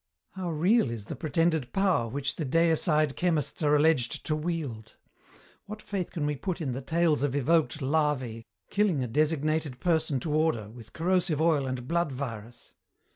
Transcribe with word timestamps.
How 0.31 0.49
real 0.49 0.89
is 0.89 1.05
the 1.05 1.15
pretended 1.15 1.71
power 1.73 2.07
which 2.07 2.35
the 2.37 2.43
deicide 2.43 3.15
chemists 3.15 3.61
are 3.61 3.75
alleged 3.75 4.25
to 4.25 4.35
wield? 4.35 4.93
What 5.67 5.79
faith 5.79 6.09
can 6.09 6.25
we 6.25 6.35
put 6.35 6.59
in 6.59 6.71
the 6.71 6.81
tales 6.81 7.21
of 7.21 7.35
evoked 7.35 7.81
larvæ 7.81 8.43
killing 8.71 9.03
a 9.03 9.07
designated 9.07 9.79
person 9.79 10.19
to 10.21 10.33
order 10.33 10.69
with 10.71 10.93
corrosive 10.93 11.39
oil 11.39 11.67
and 11.67 11.87
blood 11.87 12.11
virus? 12.11 12.73